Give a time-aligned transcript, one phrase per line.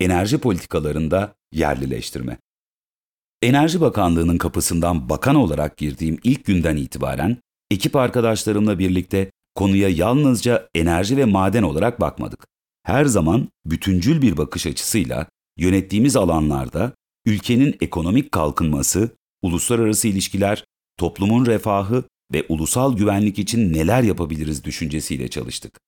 [0.00, 2.38] Enerji politikalarında yerlileştirme.
[3.42, 7.36] Enerji Bakanlığı'nın kapısından bakan olarak girdiğim ilk günden itibaren
[7.70, 12.46] ekip arkadaşlarımla birlikte konuya yalnızca enerji ve maden olarak bakmadık.
[12.82, 15.26] Her zaman bütüncül bir bakış açısıyla
[15.56, 16.92] yönettiğimiz alanlarda
[17.26, 19.10] ülkenin ekonomik kalkınması,
[19.42, 20.64] uluslararası ilişkiler,
[20.96, 25.80] toplumun refahı ve ulusal güvenlik için neler yapabiliriz düşüncesiyle çalıştık.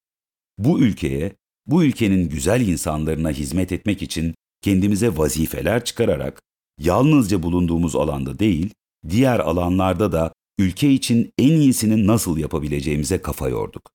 [0.59, 1.32] Bu ülkeye,
[1.66, 6.43] bu ülkenin güzel insanlarına hizmet etmek için kendimize vazifeler çıkararak
[6.80, 8.74] yalnızca bulunduğumuz alanda değil,
[9.08, 13.90] diğer alanlarda da ülke için en iyisini nasıl yapabileceğimize kafa yorduk.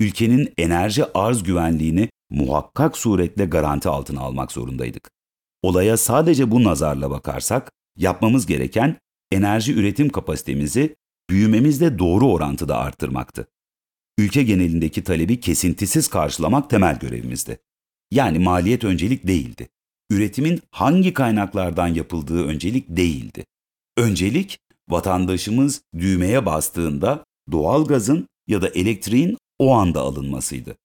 [0.00, 5.10] Ülkenin enerji arz güvenliğini muhakkak suretle garanti altına almak zorundaydık.
[5.62, 8.96] Olaya sadece bu nazarla bakarsak, yapmamız gereken
[9.32, 10.96] enerji üretim kapasitemizi
[11.30, 13.46] büyümemizle doğru orantıda arttırmaktı.
[14.20, 17.58] Ülke genelindeki talebi kesintisiz karşılamak temel görevimizdi.
[18.10, 19.68] Yani maliyet öncelik değildi.
[20.10, 23.44] Üretimin hangi kaynaklardan yapıldığı öncelik değildi.
[23.96, 30.76] Öncelik vatandaşımız düğmeye bastığında doğal gazın ya da elektriğin o anda alınmasıydı.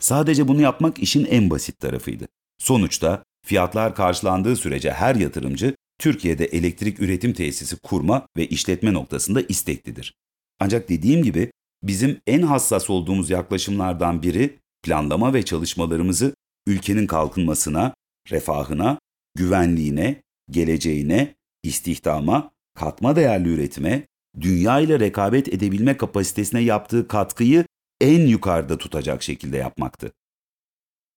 [0.00, 2.28] Sadece bunu yapmak işin en basit tarafıydı.
[2.58, 10.14] Sonuçta fiyatlar karşılandığı sürece her yatırımcı Türkiye'de elektrik üretim tesisi kurma ve işletme noktasında isteklidir.
[10.60, 11.50] Ancak dediğim gibi
[11.82, 16.34] bizim en hassas olduğumuz yaklaşımlardan biri planlama ve çalışmalarımızı
[16.66, 17.94] ülkenin kalkınmasına,
[18.30, 18.98] refahına,
[19.34, 24.06] güvenliğine, geleceğine, istihdama, katma değerli üretime,
[24.40, 27.64] dünya ile rekabet edebilme kapasitesine yaptığı katkıyı
[28.00, 30.12] en yukarıda tutacak şekilde yapmaktı.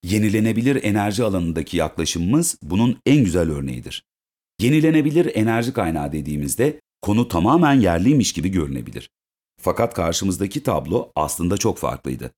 [0.03, 4.03] Yenilenebilir enerji alanındaki yaklaşımımız bunun en güzel örneğidir.
[4.59, 9.09] Yenilenebilir enerji kaynağı dediğimizde konu tamamen yerliymiş gibi görünebilir.
[9.61, 12.31] Fakat karşımızdaki tablo aslında çok farklıydı.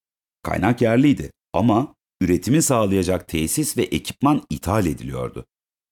[0.43, 5.45] Kaynak yerliydi ama üretimi sağlayacak tesis ve ekipman ithal ediliyordu.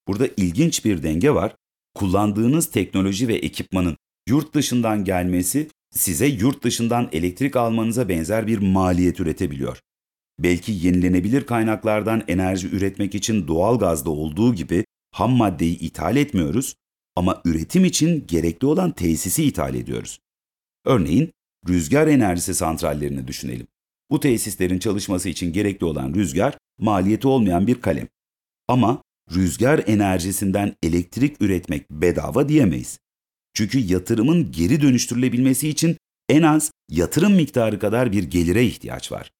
[0.08, 1.56] Burada ilginç bir denge var.
[1.96, 3.98] Kullandığınız teknoloji ve ekipmanın
[4.30, 9.81] yurt dışından gelmesi size yurt dışından elektrik almanıza benzer bir maliyet üretebiliyor.
[10.40, 16.75] Belki yenilenebilir kaynaklardan enerji üretmek için doğal gazda olduğu gibi ham maddeyi ithal etmiyoruz
[17.16, 20.19] ama üretim için gerekli olan tesisi ithal ediyoruz.
[20.86, 21.31] Örneğin
[21.68, 23.68] rüzgar enerjisi santrallerini düşünelim.
[24.09, 28.08] Bu tesislerin çalışması için gerekli olan rüzgar maliyeti olmayan bir kalem.
[28.68, 29.03] Ama
[29.36, 33.00] rüzgar enerjisinden elektrik üretmek bedava diyemeyiz.
[33.53, 35.97] Çünkü yatırımın geri dönüştürülebilmesi için
[36.30, 39.31] en az yatırım miktarı kadar bir gelire ihtiyaç var.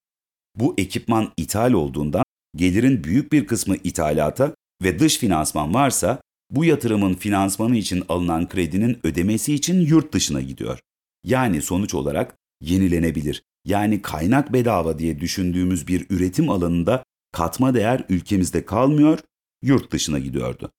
[0.56, 2.24] Bu ekipman ithal olduğundan
[2.56, 6.20] gelirin büyük bir kısmı ithalata ve dış finansman varsa
[6.50, 10.78] bu yatırımın finansmanı için alınan kredinin ödemesi için yurt dışına gidiyor.
[11.24, 18.64] Yani sonuç olarak yenilenebilir, yani kaynak bedava diye düşündüğümüz bir üretim alanında katma değer ülkemizde
[18.64, 19.18] kalmıyor,
[19.62, 20.72] yurt dışına gidiyordu.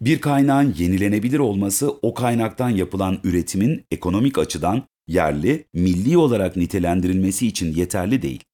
[0.00, 7.74] Bir kaynağın yenilenebilir olması o kaynaktan yapılan üretimin ekonomik açıdan yerli, milli olarak nitelendirilmesi için
[7.74, 8.44] yeterli değil.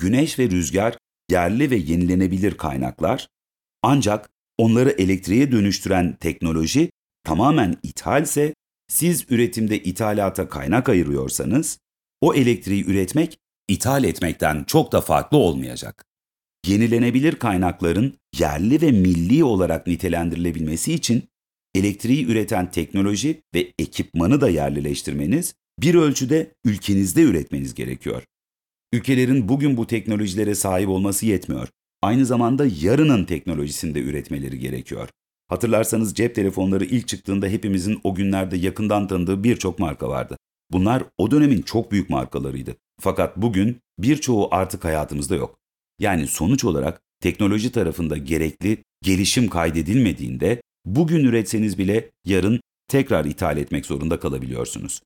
[0.00, 0.98] Güneş ve rüzgar
[1.30, 3.28] yerli ve yenilenebilir kaynaklar
[3.82, 6.90] ancak onları elektriğe dönüştüren teknoloji
[7.24, 8.54] tamamen ithalse
[8.88, 11.78] siz üretimde ithalata kaynak ayırıyorsanız
[12.20, 13.38] o elektriği üretmek
[13.68, 16.04] ithal etmekten çok da farklı olmayacak.
[16.66, 21.22] Yenilenebilir kaynakların yerli ve milli olarak nitelendirilebilmesi için
[21.74, 28.22] elektriği üreten teknoloji ve ekipmanı da yerlileştirmeniz, bir ölçüde ülkenizde üretmeniz gerekiyor.
[28.92, 31.68] Ülkelerin bugün bu teknolojilere sahip olması yetmiyor.
[32.02, 35.08] Aynı zamanda yarının teknolojisinde üretmeleri gerekiyor.
[35.48, 40.36] Hatırlarsanız cep telefonları ilk çıktığında hepimizin o günlerde yakından tanıdığı birçok marka vardı.
[40.72, 42.76] Bunlar o dönemin çok büyük markalarıydı.
[43.00, 45.58] Fakat bugün birçoğu artık hayatımızda yok.
[45.98, 53.86] Yani sonuç olarak teknoloji tarafında gerekli gelişim kaydedilmediğinde bugün üretseniz bile yarın tekrar ithal etmek
[53.86, 55.02] zorunda kalabiliyorsunuz.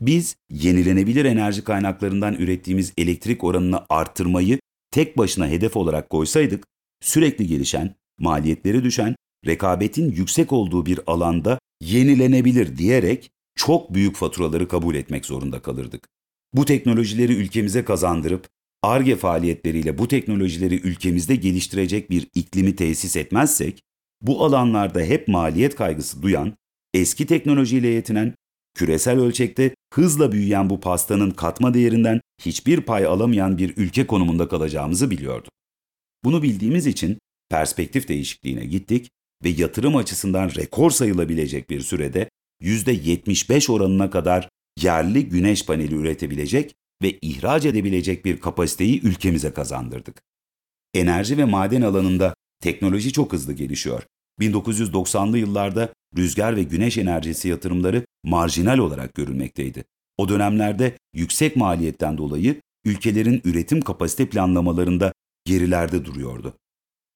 [0.00, 4.58] Biz yenilenebilir enerji kaynaklarından ürettiğimiz elektrik oranını arttırmayı
[4.90, 6.64] tek başına hedef olarak koysaydık,
[7.02, 14.94] sürekli gelişen, maliyetleri düşen, rekabetin yüksek olduğu bir alanda yenilenebilir diyerek çok büyük faturaları kabul
[14.94, 16.08] etmek zorunda kalırdık.
[16.54, 18.48] Bu teknolojileri ülkemize kazandırıp
[18.82, 23.82] ARGE faaliyetleriyle bu teknolojileri ülkemizde geliştirecek bir iklimi tesis etmezsek,
[24.20, 26.54] bu alanlarda hep maliyet kaygısı duyan,
[26.94, 28.34] eski teknolojiyle yetinen,
[28.74, 35.10] küresel ölçekte hızla büyüyen bu pastanın katma değerinden hiçbir pay alamayan bir ülke konumunda kalacağımızı
[35.10, 35.52] biliyorduk.
[36.24, 37.18] Bunu bildiğimiz için
[37.50, 39.10] perspektif değişikliğine gittik
[39.44, 42.30] ve yatırım açısından rekor sayılabilecek bir sürede
[42.62, 44.48] %75 oranına kadar
[44.80, 50.22] yerli güneş paneli üretebilecek ve ihraç edebilecek bir kapasiteyi ülkemize kazandırdık.
[50.94, 54.02] Enerji ve maden alanında Teknoloji çok hızlı gelişiyor.
[54.40, 59.84] 1990'lı yıllarda rüzgar ve güneş enerjisi yatırımları marjinal olarak görülmekteydi.
[60.18, 65.12] O dönemlerde yüksek maliyetten dolayı ülkelerin üretim kapasite planlamalarında
[65.44, 66.54] gerilerde duruyordu.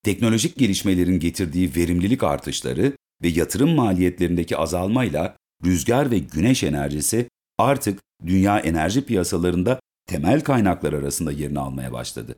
[0.02, 2.93] Teknolojik gelişmelerin getirdiği verimlilik artışları
[3.23, 11.32] ve yatırım maliyetlerindeki azalmayla rüzgar ve güneş enerjisi artık dünya enerji piyasalarında temel kaynaklar arasında
[11.32, 12.37] yerini almaya başladı.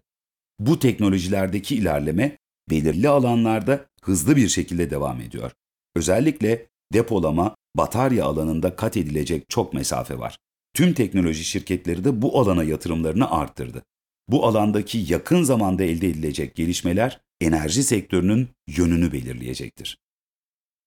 [0.59, 2.39] Bu teknolojilerdeki ilerleme
[2.71, 5.53] belirli alanlarda hızlı bir şekilde devam ediyor.
[5.97, 10.37] Özellikle depolama, batarya alanında kat edilecek çok mesafe var.
[10.75, 13.83] Tüm teknoloji şirketleri de bu alana yatırımlarını arttırdı.
[14.29, 19.99] Bu alandaki yakın zamanda elde edilecek gelişmeler enerji sektörünün yönünü belirleyecektir.